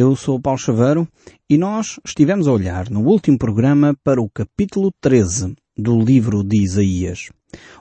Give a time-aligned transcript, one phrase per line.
[0.00, 1.08] Eu sou o Paulo Chaveiro
[1.50, 6.62] e nós estivemos a olhar no último programa para o capítulo 13 do livro de
[6.62, 7.30] Isaías,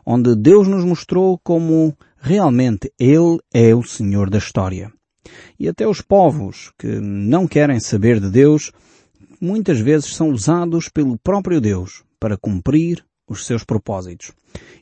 [0.04, 4.92] onde Deus nos mostrou como realmente Ele é o Senhor da história.
[5.60, 8.72] E até os povos que não querem saber de Deus
[9.40, 14.32] muitas vezes são usados pelo próprio Deus para cumprir os seus propósitos.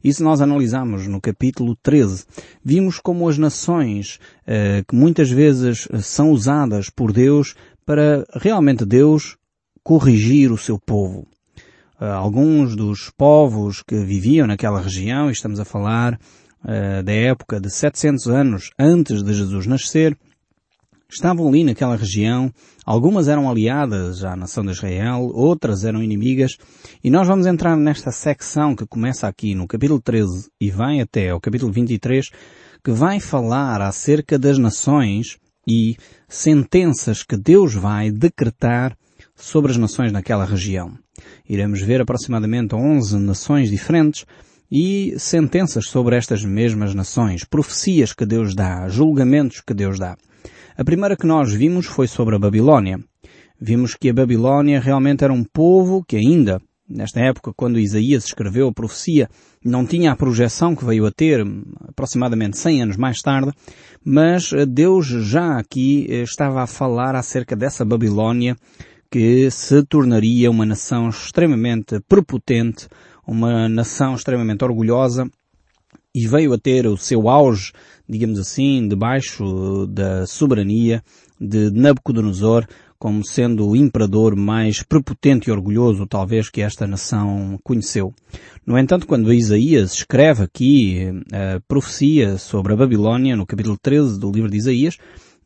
[0.04, 2.25] E se nós analisarmos no capítulo 13,
[2.64, 7.55] vimos como as nações, eh, que muitas vezes são usadas por Deus
[7.86, 9.36] para realmente Deus
[9.84, 11.28] corrigir o seu povo.
[12.00, 16.20] Eh, alguns dos povos que viviam naquela região, estamos a falar
[16.68, 20.18] eh, da época de 700 anos antes de Jesus nascer,
[21.09, 22.51] estavam ali naquela região,
[22.86, 26.57] algumas eram aliadas à nação de Israel, outras eram inimigas,
[27.04, 31.29] e nós vamos entrar nesta secção que começa aqui no capítulo 13 e vai até
[31.29, 32.30] ao capítulo 23,
[32.83, 35.97] que vai falar acerca das nações e
[36.28, 38.95] sentenças que Deus vai decretar
[39.36, 40.94] sobre as nações naquela região.
[41.47, 44.25] Iremos ver aproximadamente 11 nações diferentes
[44.72, 50.17] e sentenças sobre estas mesmas nações, profecias que Deus dá, julgamentos que Deus dá.
[50.78, 53.00] A primeira que nós vimos foi sobre a Babilónia.
[53.58, 58.68] Vimos que a Babilónia realmente era um povo que ainda, nesta época, quando Isaías escreveu
[58.68, 59.30] a profecia,
[59.64, 61.42] não tinha a projeção que veio a ter
[61.88, 63.53] aproximadamente 100 anos mais tarde,
[64.03, 68.58] mas Deus já aqui eh, estava a falar acerca dessa Babilónia
[69.09, 72.90] que se tornaria uma nação extremamente prepotente,
[73.26, 75.26] uma nação extremamente orgulhosa
[76.14, 77.72] e veio a ter o seu auge
[78.08, 81.03] digamos assim, debaixo da soberania
[81.39, 82.66] de Nabucodonosor,
[82.97, 88.14] como sendo o imperador mais prepotente e orgulhoso talvez que esta nação conheceu.
[88.66, 94.31] No entanto, quando Isaías escreve aqui a profecia sobre a Babilónia, no capítulo 13 do
[94.31, 94.97] livro de Isaías,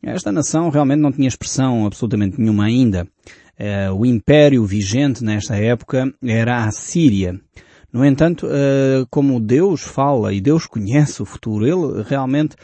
[0.02, 3.06] esta nação realmente não tinha expressão absolutamente nenhuma ainda.
[3.58, 7.38] Eh, o império vigente nesta época era a Síria.
[7.92, 12.54] No entanto, eh, como Deus fala e Deus conhece o futuro, Ele realmente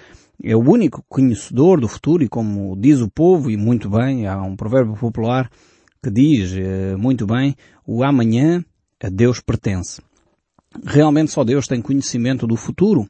[0.43, 4.41] é o único conhecedor do futuro e como diz o povo, e muito bem, há
[4.41, 5.51] um provérbio popular
[6.01, 8.65] que diz eh, muito bem, o amanhã
[9.03, 10.01] a Deus pertence.
[10.85, 13.09] Realmente só Deus tem conhecimento do futuro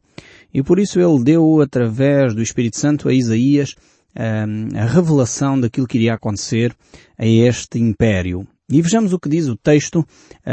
[0.55, 3.75] e por isso Ele deu através do Espírito Santo a Isaías
[4.15, 6.75] eh, a revelação daquilo que iria acontecer
[7.19, 8.47] a este império.
[8.71, 10.05] E vejamos o que diz o texto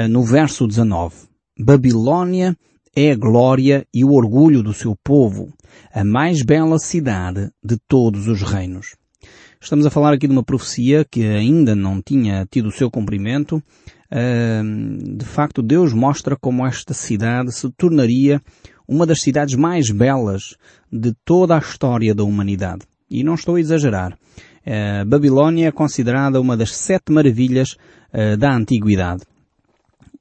[0.09, 1.32] no verso 19.
[1.57, 2.57] Babilônia
[2.95, 5.53] é a glória e o orgulho do seu povo,
[5.93, 8.95] a mais bela cidade de todos os reinos.
[9.61, 13.61] Estamos a falar aqui de uma profecia que ainda não tinha tido o seu cumprimento.
[15.15, 18.41] De facto, Deus mostra como esta cidade se tornaria
[18.87, 20.55] uma das cidades mais belas
[20.91, 22.81] de toda a história da humanidade.
[23.09, 24.17] E não estou a exagerar.
[24.65, 27.77] A Babilônia é considerada uma das sete maravilhas
[28.39, 29.23] da antiguidade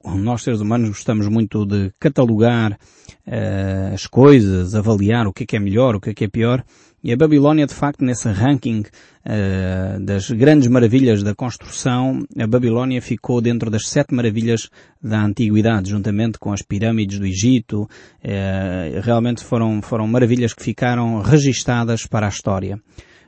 [0.05, 5.57] nós seres humanos gostamos muito de catalogar uh, as coisas, avaliar o que é que
[5.57, 6.65] é melhor, o que é que é pior.
[7.05, 13.03] E a Babilónia, de facto, nesse ranking uh, das grandes maravilhas da construção, a Babilónia
[13.03, 14.71] ficou dentro das sete maravilhas
[15.03, 17.89] da antiguidade, juntamente com as pirâmides do Egito.
[18.25, 22.81] Uh, realmente foram, foram maravilhas que ficaram registadas para a história.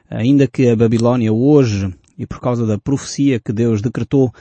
[0.08, 4.32] Ainda que a Babilónia hoje, e por causa da profecia que Deus decretou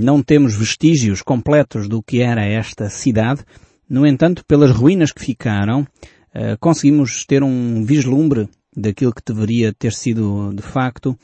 [0.00, 3.42] não temos vestígios completos do que era esta cidade.
[3.88, 9.92] No entanto, pelas ruínas que ficaram, uh, conseguimos ter um vislumbre daquilo que deveria ter
[9.92, 11.18] sido, de facto,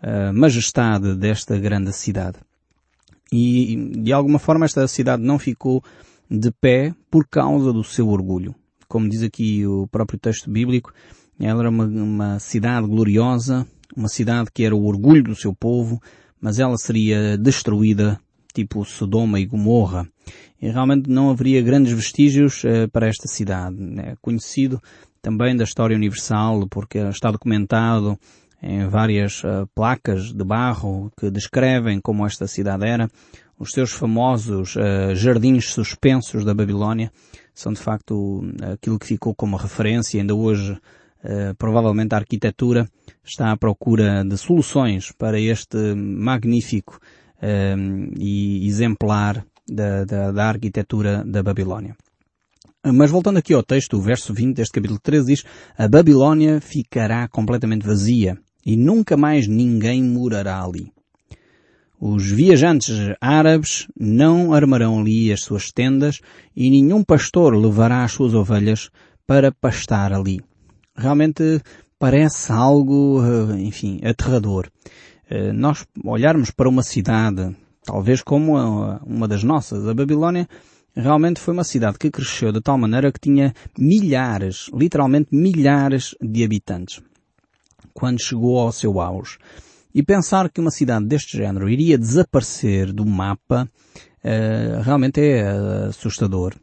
[0.00, 2.38] a majestade desta grande cidade.
[3.32, 5.82] E, de alguma forma, esta cidade não ficou
[6.30, 8.54] de pé por causa do seu orgulho.
[8.88, 10.92] Como diz aqui o próprio texto bíblico,
[11.38, 13.66] ela era uma, uma cidade gloriosa,
[13.96, 16.00] uma cidade que era o orgulho do seu povo,
[16.44, 18.20] mas ela seria destruída
[18.52, 20.06] tipo Sodoma e Gomorra.
[20.60, 23.78] E realmente não haveria grandes vestígios uh, para esta cidade.
[23.98, 24.78] É conhecido
[25.22, 28.18] também da história universal porque está documentado
[28.62, 33.08] em várias uh, placas de barro que descrevem como esta cidade era.
[33.58, 37.10] Os seus famosos uh, jardins suspensos da Babilónia
[37.54, 40.76] são de facto aquilo que ficou como referência ainda hoje
[41.24, 42.86] Uh, provavelmente a arquitetura
[43.24, 47.00] está à procura de soluções para este magnífico
[47.38, 51.96] uh, e exemplar da, da, da, arquitetura da Babilónia.
[52.84, 55.44] Mas voltando aqui ao texto, o verso 20 deste capítulo 13 diz,
[55.78, 58.36] a Babilónia ficará completamente vazia
[58.66, 60.92] e nunca mais ninguém morará ali.
[61.98, 66.20] Os viajantes árabes não armarão ali as suas tendas
[66.54, 68.90] e nenhum pastor levará as suas ovelhas
[69.26, 70.42] para pastar ali
[70.96, 71.60] realmente
[71.98, 74.70] parece algo, uh, enfim, aterrador.
[75.30, 77.54] Uh, nós olharmos para uma cidade,
[77.84, 78.56] talvez como
[79.06, 80.48] uma das nossas, a Babilónia,
[80.94, 86.44] realmente foi uma cidade que cresceu de tal maneira que tinha milhares, literalmente milhares de
[86.44, 87.02] habitantes.
[87.92, 89.38] Quando chegou ao seu auge.
[89.94, 93.68] E pensar que uma cidade deste género iria desaparecer do mapa
[94.24, 95.48] uh, realmente é
[95.88, 96.54] assustador.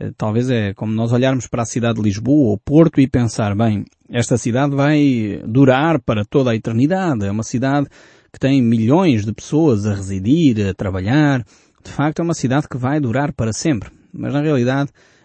[0.00, 3.54] Uh, talvez é como nós olharmos para a cidade de Lisboa ou Porto e pensar,
[3.54, 7.24] bem, esta cidade vai durar para toda a eternidade.
[7.24, 7.86] É uma cidade
[8.32, 11.44] que tem milhões de pessoas a residir, a trabalhar.
[11.84, 13.90] De facto, é uma cidade que vai durar para sempre.
[14.12, 15.19] Mas na realidade, eh,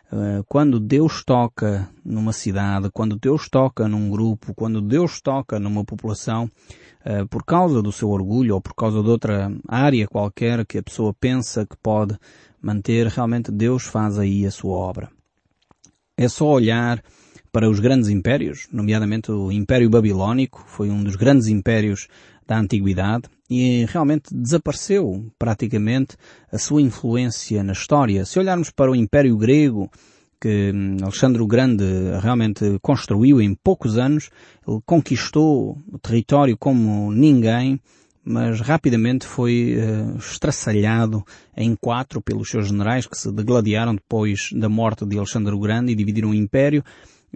[0.47, 6.49] quando Deus toca numa cidade, quando Deus toca num grupo, quando Deus toca numa população,
[7.03, 10.83] eh, por causa do seu orgulho ou por causa de outra área qualquer que a
[10.83, 12.17] pessoa pensa que pode
[12.61, 15.09] manter, realmente Deus faz aí a sua obra.
[16.17, 17.03] É só olhar
[17.51, 22.07] para os grandes impérios, nomeadamente o Império Babilónico, foi um dos grandes impérios
[22.47, 26.17] da Antiguidade e realmente desapareceu praticamente
[26.51, 28.25] a sua influência na história.
[28.25, 29.89] Se olharmos para o Império Grego,
[30.39, 31.83] que hum, Alexandre o Grande
[32.21, 34.29] realmente construiu em poucos anos,
[34.67, 37.79] ele conquistou o território como ninguém,
[38.23, 41.23] mas rapidamente foi uh, estraçalhado
[41.55, 45.91] em quatro pelos seus generais que se degladiaram depois da morte de Alexandre o Grande
[45.91, 46.83] e dividiram o império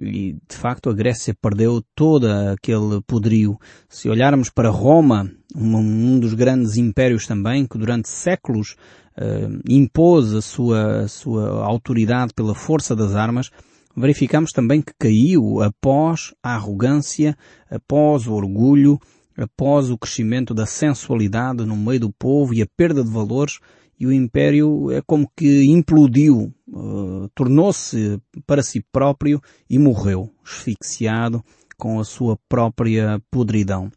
[0.02, 3.58] e de facto a Grécia perdeu todo aquele poderio.
[3.88, 8.76] Se olharmos para Roma, um, dos grandes impérios também, que durante séculos
[9.18, 13.50] uh, impôs a sua, a sua autoridade pela força das armas,
[13.96, 17.38] verificamos também que caiu após a arrogância,
[17.70, 19.00] após o orgulho,
[19.38, 23.60] após o crescimento da sensualidade no meio do povo e a perda de valores
[24.00, 31.44] e o império é como que implodiu, uh, tornou-se para si próprio e morreu, asfixiado
[31.78, 33.92] com a sua própria podridão.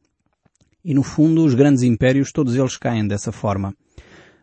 [0.84, 3.72] E no fundo os grandes impérios todos eles caem dessa forma.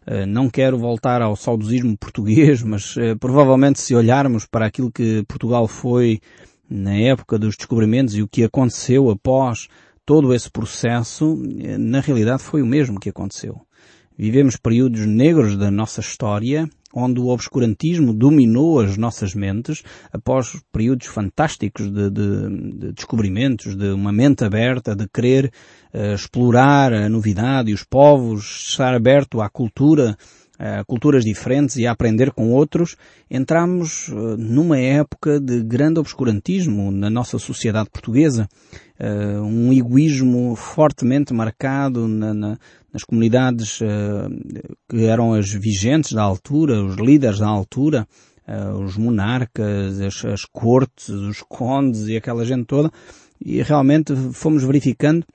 [0.07, 5.25] Uh, não quero voltar ao saudosismo português, mas uh, provavelmente se olharmos para aquilo que
[5.27, 6.21] Portugal foi
[6.69, 9.67] na época dos descobrimentos e o que aconteceu após
[10.05, 11.39] todo esse processo,
[11.79, 13.61] na realidade foi o mesmo que aconteceu.
[14.19, 19.81] Vivemos períodos negros da nossa história, onde o obscurantismo dominou as nossas mentes,
[20.11, 22.49] após períodos fantásticos de, de,
[22.79, 25.49] de descobrimentos, de uma mente aberta, de querer
[25.93, 30.17] uh, explorar a novidade e os povos, estar aberto à cultura,
[30.59, 32.97] a culturas diferentes e a aprender com outros,
[33.31, 38.49] entramos uh, numa época de grande obscurantismo na nossa sociedade portuguesa,
[38.99, 42.57] uh, um egoísmo fortemente marcado na, na
[42.93, 43.85] nas comunidades uh,
[44.89, 48.07] que eram as vigentes da altura, os líderes da altura,
[48.47, 52.91] uh, os monarcas, as, as, cortes, os condes e aquela gente toda,
[53.43, 55.25] e realmente fomos verificando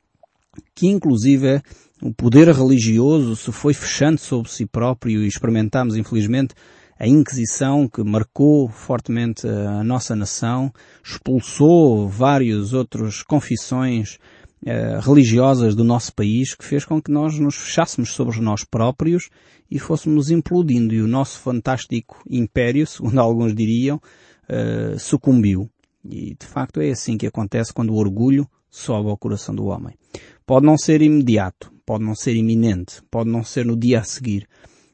[0.74, 1.62] que inclusive
[2.02, 6.54] o poder religioso se foi fechando sobre si próprio e experimentámos infelizmente
[6.98, 10.72] a Inquisição que marcou fortemente a nossa nação,
[11.02, 14.18] expulsou vários outros confissões
[14.66, 19.28] eh, religiosas do nosso país que fez com que nós nos fechássemos sobre nós próprios
[19.70, 24.00] e fôssemos implodindo e o nosso fantástico império, segundo alguns diriam,
[24.48, 25.68] uh, sucumbiu.
[26.02, 29.98] E de facto é assim que acontece quando o orgulho sobe ao coração do homem.
[30.46, 34.48] Pode não ser imediato, pode não ser iminente, pode não ser no dia a seguir,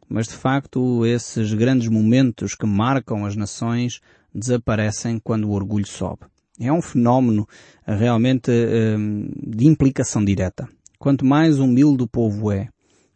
[0.08, 4.00] mas de facto esses grandes momentos que marcam as nações
[4.34, 6.29] desaparecem quando o orgulho sobe.
[6.60, 7.48] É um fenómeno
[7.86, 10.68] eh, realmente um, de implicação direta.
[10.98, 12.68] Quanto mais humilde o povo é,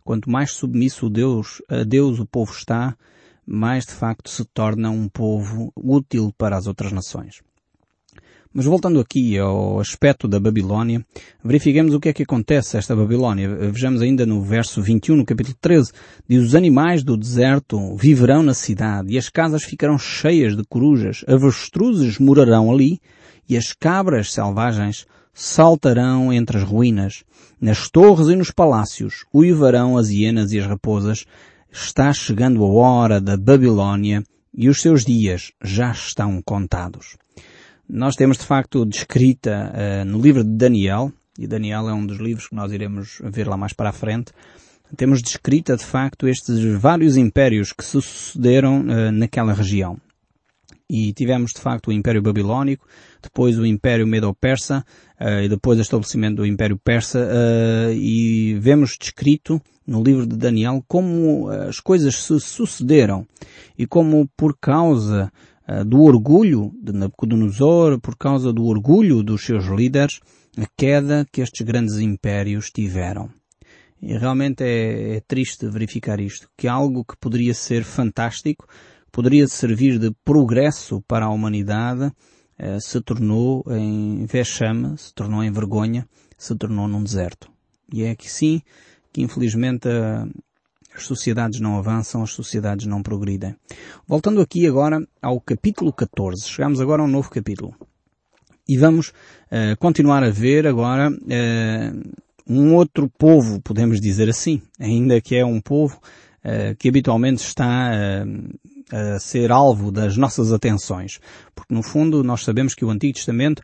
[0.03, 2.97] quanto mais submisso Deus, a Deus o povo está,
[3.47, 7.43] mais de facto se torna um povo útil para as outras nações.
[8.57, 11.05] Mas voltando aqui ao aspecto da Babilónia,
[11.43, 13.49] verifiquemos o que é que acontece a esta Babilónia.
[13.49, 15.91] Vejamos ainda no verso 21, no capítulo 13,
[16.29, 21.25] diz os animais do deserto viverão na cidade e as casas ficarão cheias de corujas,
[21.27, 23.01] avestruzes morarão ali
[23.49, 27.25] e as cabras selvagens saltarão entre as ruínas.
[27.61, 31.25] Nas torres e nos palácios uivarão as hienas e as raposas.
[31.71, 34.23] Está chegando a hora da Babilónia
[34.57, 37.17] e os seus dias já estão contados.
[37.89, 42.19] Nós temos de facto descrita uh, no livro de Daniel, e Daniel é um dos
[42.19, 44.33] livros que nós iremos ver lá mais para a frente,
[44.97, 49.99] temos descrita de facto estes vários impérios que sucederam uh, naquela região.
[50.89, 52.87] E tivemos de facto o Império Babilónico,
[53.25, 54.85] depois o Império Medo-Persa,
[55.21, 60.37] uh, e depois o estabelecimento do Império Persa, uh, e vemos descrito no livro de
[60.37, 63.27] Daniel como as coisas se sucederam
[63.77, 65.31] e como por causa
[65.87, 70.21] do orgulho de Nabucodonosor, por causa do orgulho dos seus líderes,
[70.57, 73.31] a queda que estes grandes impérios tiveram.
[74.01, 78.67] E realmente é, é triste verificar isto, que algo que poderia ser fantástico,
[79.11, 82.13] poderia servir de progresso para a humanidade, eh,
[82.81, 86.09] se tornou em vexame, se tornou em vergonha,
[86.39, 87.51] se tornou num deserto.
[87.93, 88.63] E é que sim,
[89.13, 89.89] que infelizmente
[90.95, 93.57] as sociedades não avançam, as sociedades não progridem.
[94.07, 96.49] Voltando aqui agora ao capítulo 14.
[96.49, 97.75] Chegamos agora a um novo capítulo.
[98.69, 102.13] E vamos uh, continuar a ver agora uh,
[102.47, 105.99] um outro povo, podemos dizer assim, ainda que é um povo
[106.45, 107.91] uh, que habitualmente está
[108.93, 111.21] a ser alvo das nossas atenções.
[111.55, 113.63] Porque no fundo nós sabemos que o Antigo Testamento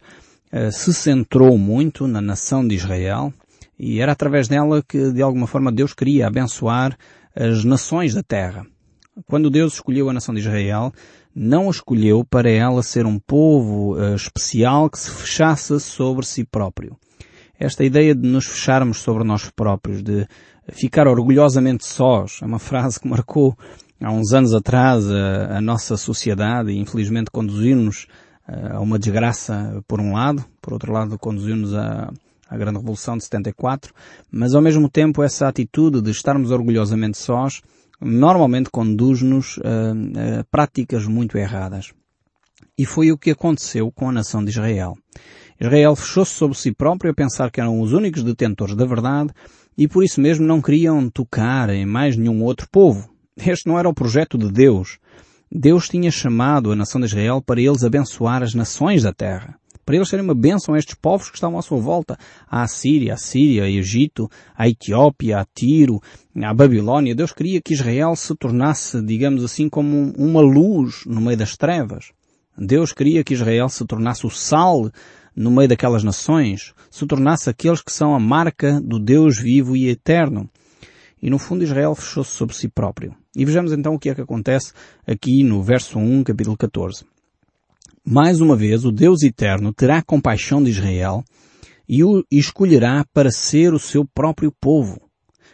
[0.73, 3.33] se centrou muito na nação de Israel
[3.79, 6.99] e era através dela que de alguma forma Deus queria abençoar
[7.35, 8.67] as nações da terra.
[9.27, 10.93] Quando Deus escolheu a nação de Israel,
[11.35, 16.45] não a escolheu para ela ser um povo uh, especial que se fechasse sobre si
[16.45, 16.97] próprio.
[17.59, 20.27] Esta ideia de nos fecharmos sobre nós próprios, de
[20.69, 23.57] ficar orgulhosamente sós, é uma frase que marcou
[24.01, 28.07] há uns anos atrás a, a nossa sociedade infelizmente conduziu-nos
[28.49, 32.11] uh, a uma desgraça por um lado, por outro lado conduziu-nos a,
[32.49, 33.93] a grande revolução de 74,
[34.31, 37.61] mas ao mesmo tempo essa atitude de estarmos orgulhosamente sós
[38.01, 41.93] normalmente conduz-nos a, a práticas muito erradas.
[42.77, 44.97] E foi o que aconteceu com a nação de Israel.
[45.61, 49.31] Israel fechou-se sobre si próprio a pensar que eram os únicos detentores da verdade
[49.77, 53.10] e por isso mesmo não queriam tocar em mais nenhum outro povo.
[53.47, 54.99] Este não era o projeto de Deus.
[55.51, 59.97] Deus tinha chamado a nação de Israel para eles abençoar as nações da terra para
[59.97, 62.17] eles serem uma bênção a estes povos que estavam à sua volta.
[62.49, 66.01] A Síria, a Síria, a Egito, a Etiópia, a Tiro,
[66.41, 67.13] a Babilónia.
[67.13, 72.13] Deus queria que Israel se tornasse, digamos assim, como uma luz no meio das trevas.
[72.57, 74.93] Deus queria que Israel se tornasse o sal
[75.35, 79.89] no meio daquelas nações, se tornasse aqueles que são a marca do Deus vivo e
[79.89, 80.49] eterno.
[81.21, 83.13] E no fundo Israel fechou-se sobre si próprio.
[83.37, 84.73] E vejamos então o que é que acontece
[85.07, 87.05] aqui no verso 1, capítulo 14.
[88.05, 91.23] Mais uma vez, o Deus Eterno terá compaixão de Israel
[91.89, 95.01] e o escolherá para ser o seu próprio povo.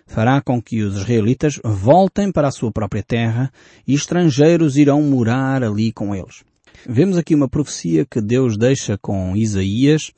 [0.07, 3.53] Fará com que os israelitas voltem para a sua própria terra
[3.87, 6.45] e estrangeiros irão morar ali com eles.
[6.89, 10.13] Vemos aqui uma profecia que Deus deixa com Isaías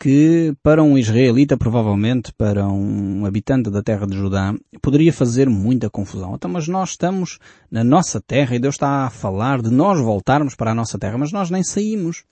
[0.00, 5.90] que para um israelita, provavelmente para um habitante da terra de Judá, poderia fazer muita
[5.90, 6.34] confusão.
[6.34, 7.38] Então, mas nós estamos
[7.70, 11.18] na nossa terra e Deus está a falar de nós voltarmos para a nossa terra,
[11.18, 12.24] mas nós nem saímos.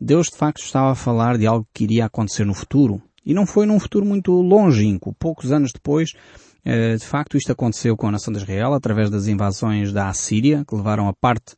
[0.00, 3.02] Deus de facto estava a falar de algo que iria acontecer no futuro.
[3.26, 5.12] E não foi num futuro muito longínquo.
[5.18, 6.12] Poucos anos depois,
[6.64, 10.64] eh, de facto, isto aconteceu com a nação de Israel através das invasões da Assíria,
[10.66, 11.56] que levaram a parte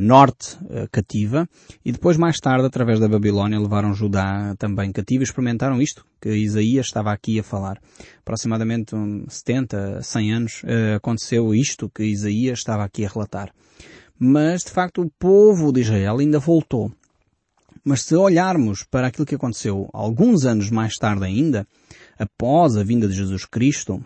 [0.00, 1.48] norte uh, cativa
[1.84, 6.30] e depois mais tarde através da Babilónia levaram Judá também cativo e experimentaram isto que
[6.30, 7.78] Isaías estava aqui a falar.
[8.20, 13.52] Aproximadamente um, 70, 100 anos uh, aconteceu isto que Isaías estava aqui a relatar.
[14.18, 16.90] Mas de facto o povo de Israel ainda voltou.
[17.84, 21.66] Mas se olharmos para aquilo que aconteceu alguns anos mais tarde ainda,
[22.18, 24.02] após a vinda de Jesus Cristo,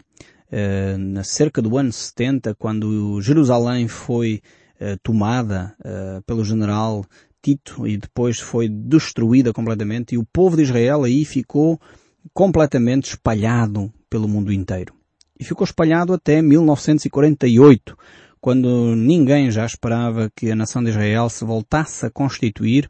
[1.25, 4.62] cerca do ano 70, quando Jerusalém foi eh,
[5.03, 7.05] tomada uh, pelo general
[7.43, 11.81] Tito e depois foi destruída completamente e o povo de Israel aí ficou
[12.33, 14.95] completamente espalhado pelo mundo inteiro.
[15.39, 17.97] E ficou espalhado até 1948,
[18.41, 22.89] quando ninguém já esperava que a nação de Israel se voltasse a constituir.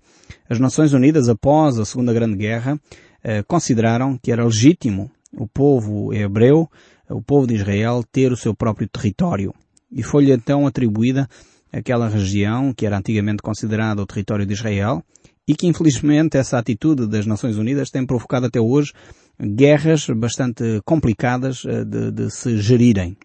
[0.49, 2.79] As Nações Unidas, após a Segunda Grande Guerra,
[3.25, 6.69] eh, consideraram que era legítimo o povo hebreu,
[7.09, 9.55] o povo de Israel, ter o seu próprio território.
[9.91, 11.29] E foi-lhe então atribuída
[11.73, 15.03] aquela região que era antigamente considerada o território de Israel
[15.49, 18.93] e que infelizmente essa atitude das Nações Unidas tem provocado até hoje
[19.41, 23.17] guerras bastante complicadas eh, de, de se gerirem.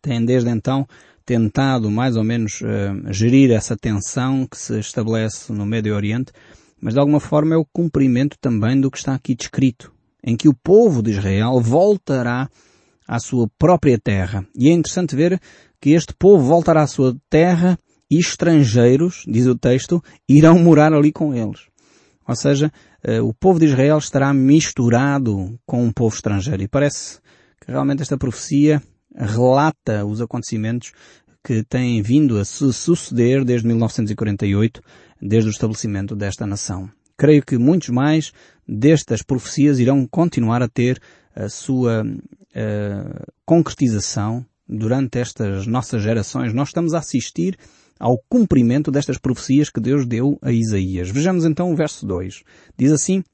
[0.00, 0.86] Tem desde então
[1.26, 6.32] tentado mais ou menos uh, gerir essa tensão que se estabelece no Médio Oriente,
[6.80, 9.92] mas de alguma forma é o cumprimento também do que está aqui descrito,
[10.24, 12.48] em que o povo de Israel voltará
[13.06, 14.46] à sua própria terra.
[14.56, 15.38] E é interessante ver
[15.80, 17.78] que este povo voltará à sua terra
[18.10, 21.68] e estrangeiros, diz o texto, irão morar ali com eles.
[22.26, 26.62] Ou seja, eh, o povo de Israel estará misturado com um povo estrangeiro.
[26.62, 27.18] E parece
[27.60, 28.82] que realmente esta profecia
[29.14, 30.92] relata os acontecimentos
[31.42, 34.82] que têm vindo a se suceder desde 1948,
[35.20, 36.90] desde o estabelecimento desta nação.
[37.16, 38.32] Creio que muitos mais
[38.66, 41.00] destas profecias irão continuar a ter
[41.34, 47.56] a sua uh, concretização durante estas nossas gerações, nós estamos a assistir
[47.98, 51.10] ao cumprimento destas profecias que Deus deu a Isaías.
[51.10, 52.42] Vejamos então o verso 2.
[52.76, 53.24] Diz assim,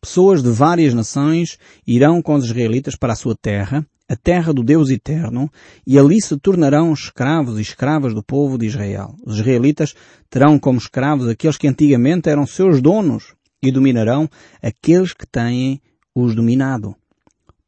[0.00, 4.62] Pessoas de várias nações irão com os israelitas para a sua terra, a terra do
[4.62, 5.48] Deus eterno,
[5.86, 9.14] e ali se tornarão escravos e escravas do povo de Israel.
[9.24, 9.94] Os israelitas
[10.28, 14.28] terão como escravos aqueles que antigamente eram seus donos e dominarão
[14.60, 15.80] aqueles que têm
[16.12, 16.96] os dominado.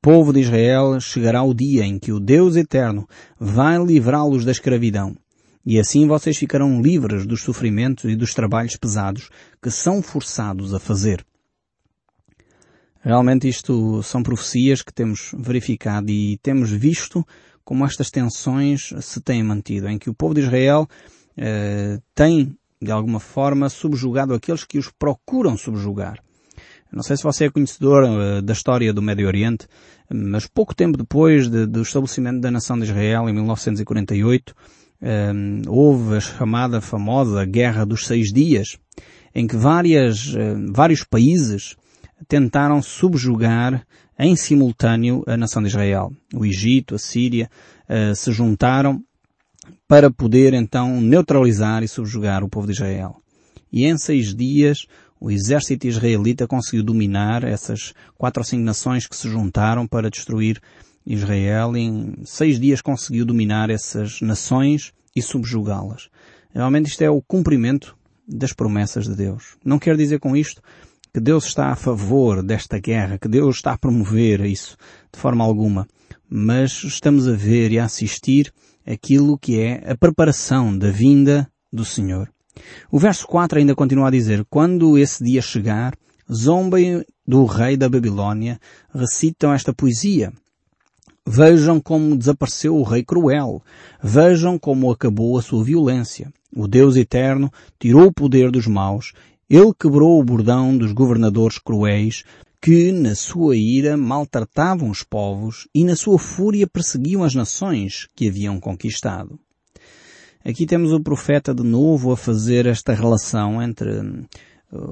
[0.05, 3.09] Povo de Israel chegará o dia em que o Deus eterno
[3.41, 5.17] vai livrá-los da escravidão.
[5.65, 9.31] E assim vocês ficarão livres dos sofrimentos e dos trabalhos pesados
[9.63, 11.25] que são forçados a fazer.
[13.01, 17.27] Realmente isto são profecias que temos verificado e temos visto
[17.65, 20.87] como estas tensões se têm mantido, em que o povo de Israel
[21.35, 26.23] eh, tem, de alguma forma, subjugado aqueles que os procuram subjugar.
[26.95, 29.67] Não sei se você é conhecedor uh, da história do Médio Oriente,
[30.09, 35.33] mas pouco tempo depois de, do estabelecimento da nação de Israel, em 1948, um, eh,
[35.67, 38.79] houve a chamada famosa Guerra dos Seis Dias,
[39.35, 41.75] em que várias, uh, vários países
[42.29, 43.85] tentaram subjugar
[44.17, 46.13] em simultâneo a nação de Israel.
[46.33, 47.51] O Egito, a Síria,
[47.89, 49.03] uh, se juntaram
[49.89, 53.17] para poder então neutralizar e subjugar o povo de Israel.
[53.73, 54.87] E em seis dias
[55.25, 60.61] o exército israelita conseguiu dominar essas quatro ou cinco nações que se juntaram para destruir
[61.07, 61.75] Israel.
[61.75, 66.11] Em seis dias conseguiu dominar essas nações e subjugá-las.
[66.53, 67.97] Realmente isto é o cumprimento
[68.29, 69.57] das promessas de Deus.
[69.65, 70.61] Não quer dizer com isto
[71.11, 74.77] que Deus está a favor desta guerra, que Deus está a promover isso
[75.11, 75.89] de forma alguma.
[76.29, 78.53] Mas estamos a ver e a assistir
[78.87, 82.34] aquilo que é a preparação da vinda do Senhor.
[82.91, 85.97] O verso 4 ainda continua a dizer, quando esse dia chegar,
[86.33, 88.61] zombem do rei da Babilônia,
[88.95, 90.33] recitam esta poesia.
[91.27, 93.63] Vejam como desapareceu o rei cruel.
[94.03, 96.33] Vejam como acabou a sua violência.
[96.55, 99.13] O Deus eterno tirou o poder dos maus
[99.49, 102.25] ele quebrou o bordão dos governadores cruéis
[102.63, 108.27] que, na sua ira, maltratavam os povos e, na sua fúria, perseguiam as nações que
[108.27, 109.39] haviam conquistado.
[110.47, 114.27] Aqui temos o profeta de novo a fazer esta relação entre uh,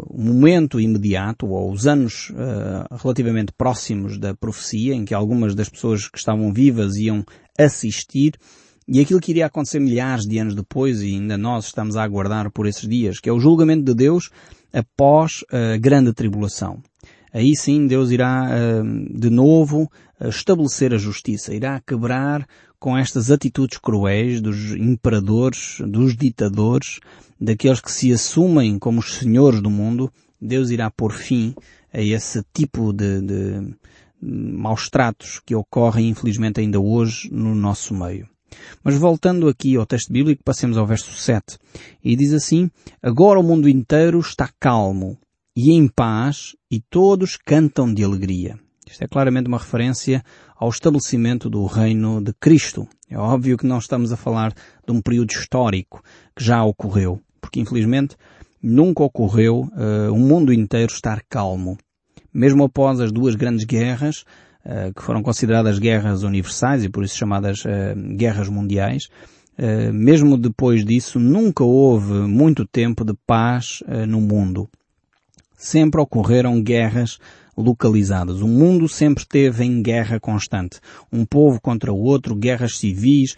[0.09, 5.69] o momento imediato ou os anos uh, relativamente próximos da profecia, em que algumas das
[5.69, 7.23] pessoas que estavam vivas iam
[7.59, 8.33] assistir,
[8.89, 12.51] e aquilo que iria acontecer milhares de anos depois, e ainda nós estamos a aguardar
[12.51, 14.31] por esses dias, que é o julgamento de Deus
[14.73, 16.83] após a grande tribulação.
[17.31, 22.47] Aí sim Deus irá de novo estabelecer a justiça, irá quebrar
[22.83, 26.99] com estas atitudes cruéis dos imperadores, dos ditadores,
[27.41, 31.55] daqueles que se assumem como os senhores do mundo, Deus irá pôr fim
[31.95, 33.75] a esse tipo de, de
[34.21, 38.29] maus tratos que ocorrem infelizmente ainda hoje no nosso meio.
[38.83, 41.59] Mas voltando aqui ao texto bíblico, passemos ao verso 7.
[42.03, 42.69] E diz assim,
[43.01, 45.17] Agora o mundo inteiro está calmo
[45.55, 48.59] e em paz e todos cantam de alegria.
[48.93, 50.23] Isto é claramente uma referência
[50.55, 52.87] ao estabelecimento do reino de Cristo.
[53.09, 54.53] É óbvio que não estamos a falar
[54.87, 56.05] de um período histórico
[56.37, 58.17] que já ocorreu, porque infelizmente
[58.63, 61.79] nunca ocorreu uh, o mundo inteiro estar calmo.
[62.35, 64.25] Mesmo após as duas grandes guerras,
[64.65, 69.09] eh, que foram consideradas guerras universais e por isso chamadas uh, guerras mundiais,
[69.59, 74.69] uh, mesmo depois disso nunca houve muito tempo de paz no mundo.
[75.57, 77.19] Sempre ocorreram guerras
[77.57, 78.41] localizadas.
[78.41, 80.81] O mundo sempre esteve em guerra constante.
[81.13, 83.37] Um povo contra o outro, guerras civis,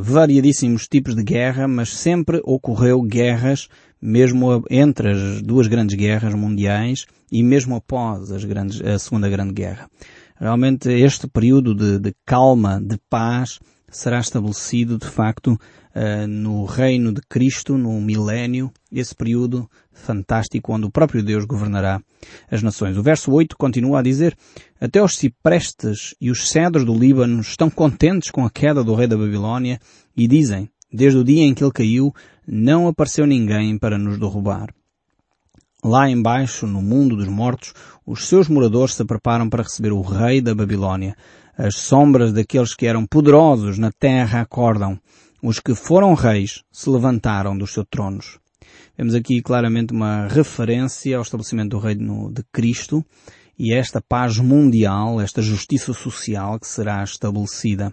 [0.00, 3.68] variadíssimos tipos de guerra, mas sempre ocorreu guerras
[4.00, 9.52] mesmo entre as duas grandes guerras mundiais e mesmo após as grandes, a Segunda Grande
[9.52, 9.90] Guerra.
[10.36, 17.12] Realmente este período de, de calma, de paz, será estabelecido de facto uh, no reino
[17.12, 22.00] de Cristo, no milénio, esse período fantástico onde o próprio Deus governará
[22.50, 22.96] as nações.
[22.96, 24.36] O verso 8 continua a dizer,
[24.80, 29.06] até os ciprestes e os cedros do Líbano estão contentes com a queda do rei
[29.06, 29.80] da Babilônia
[30.16, 32.14] e dizem, desde o dia em que ele caiu,
[32.46, 34.72] não apareceu ninguém para nos derrubar.
[35.82, 37.72] Lá embaixo, no mundo dos mortos,
[38.04, 41.16] os seus moradores se preparam para receber o rei da Babilônia.
[41.62, 44.98] As sombras daqueles que eram poderosos na terra acordam.
[45.42, 48.38] Os que foram reis se levantaram dos seus tronos.
[48.96, 53.04] Vemos aqui claramente uma referência ao estabelecimento do reino de Cristo
[53.58, 57.92] e esta paz mundial, esta justiça social que será estabelecida.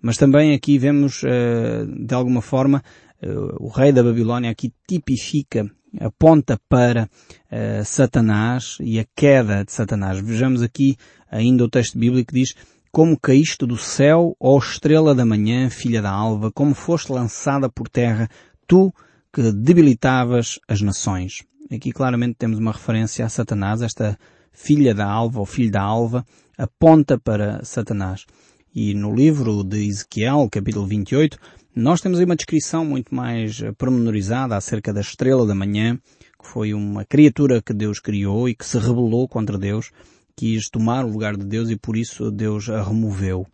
[0.00, 2.82] Mas também aqui vemos, eh, de alguma forma,
[3.20, 3.28] eh,
[3.60, 5.70] o rei da Babilônia aqui tipifica
[6.00, 10.18] aponta para uh, Satanás e a queda de Satanás.
[10.18, 10.96] Vejamos aqui
[11.30, 12.54] ainda o texto bíblico que diz
[12.92, 17.88] como caíste do céu, ó estrela da manhã, filha da alva, como foste lançada por
[17.88, 18.28] terra,
[18.66, 18.92] tu
[19.32, 21.42] que debilitavas as nações.
[21.74, 24.18] Aqui claramente temos uma referência a Satanás, esta
[24.52, 26.22] filha da alva ou filho da alva
[26.58, 28.26] aponta para Satanás.
[28.74, 31.38] E no livro de Ezequiel, capítulo 28,
[31.74, 35.98] nós temos aí uma descrição muito mais pormenorizada acerca da estrela da manhã,
[36.38, 39.90] que foi uma criatura que Deus criou e que se rebelou contra Deus,
[40.36, 43.46] quis tomar o lugar de Deus e por isso Deus a removeu.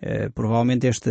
[0.00, 1.10] Eh, provavelmente esta,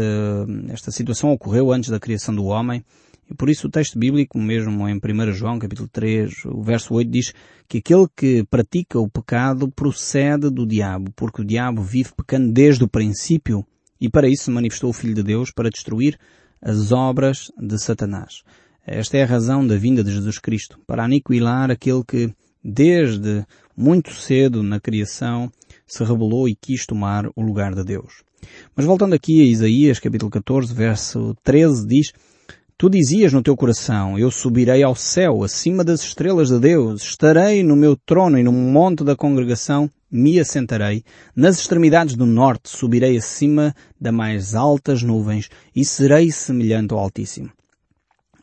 [0.69, 2.83] esta situação ocorreu antes da criação do homem
[3.29, 7.11] e por isso o texto bíblico, mesmo em 1 João capítulo 3, o verso 8
[7.11, 7.33] diz
[7.67, 12.85] que aquele que pratica o pecado procede do diabo, porque o diabo vive pecando desde
[12.85, 13.65] o princípio
[13.99, 16.17] e para isso se manifestou o Filho de Deus para destruir
[16.61, 18.43] as obras de Satanás.
[18.85, 23.45] Esta é a razão da vinda de Jesus Cristo, para aniquilar aquele que desde
[23.77, 25.51] muito cedo na criação
[25.85, 28.23] se rebelou e quis tomar o lugar de Deus.
[28.75, 32.11] Mas voltando aqui a Isaías capítulo 14, verso 13 diz
[32.79, 37.63] Tu dizias no teu coração, eu subirei ao céu, acima das estrelas de Deus, estarei
[37.63, 41.03] no meu trono e no monte da congregação, me assentarei,
[41.35, 47.51] nas extremidades do norte subirei acima das mais altas nuvens e serei semelhante ao Altíssimo.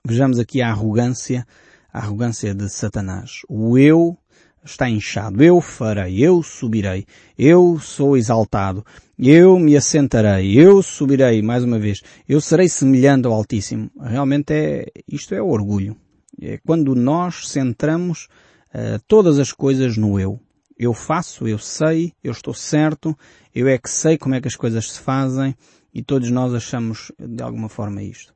[0.05, 1.47] Vejamos aqui a arrogância,
[1.93, 3.43] a arrogância de Satanás.
[3.49, 4.19] O eu
[4.65, 5.43] está inchado.
[5.43, 7.07] Eu farei, eu subirei,
[7.39, 8.85] eu sou exaltado,
[9.19, 13.91] eu me assentarei, eu subirei, mais uma vez, eu serei semelhante ao Altíssimo.
[14.01, 15.97] Realmente é, isto é orgulho.
[16.41, 18.29] É quando nós centramos
[18.75, 20.41] uh, todas as coisas no eu.
[20.77, 23.17] Eu faço, eu sei, eu estou certo,
[23.55, 25.55] eu é que sei como é que as coisas se fazem
[25.95, 28.35] e todos nós achamos de alguma forma isto.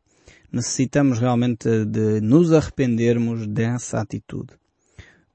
[0.51, 4.58] Necessitamos realmente de nos arrependermos dessa atitude.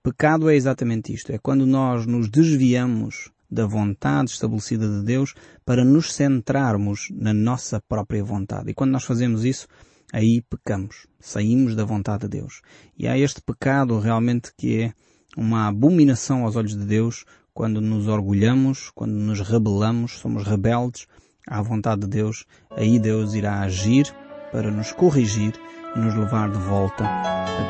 [0.03, 1.31] Pecado é exatamente isto.
[1.31, 5.33] É quando nós nos desviamos da vontade estabelecida de Deus
[5.65, 8.69] para nos centrarmos na nossa própria vontade.
[8.69, 9.65] E quando nós fazemos isso,
[10.11, 11.07] aí pecamos.
[11.21, 12.61] Saímos da vontade de Deus.
[12.97, 14.93] E há este pecado realmente que é
[15.37, 21.07] uma abominação aos olhos de Deus quando nos orgulhamos, quando nos rebelamos, somos rebeldes
[21.47, 22.45] à vontade de Deus.
[22.71, 24.13] Aí Deus irá agir
[24.51, 25.53] para nos corrigir
[25.95, 27.05] e nos levar de volta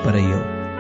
[0.04, 0.73] para Ele.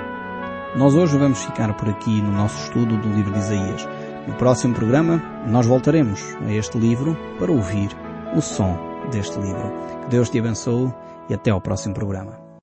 [0.75, 3.87] Nós hoje vamos ficar por aqui no nosso estudo do livro de Isaías.
[4.27, 7.95] No próximo programa, nós voltaremos a este livro para ouvir
[8.35, 8.75] o som
[9.11, 9.71] deste livro.
[10.01, 10.91] Que Deus te abençoe
[11.29, 12.42] e até ao próximo programa.